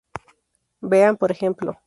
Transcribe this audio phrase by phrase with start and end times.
[0.81, 1.77] Bean, por ejemplo.